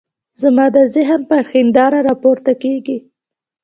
[0.41, 2.97] زما د ذهن پر هنداره را پورته کېږي.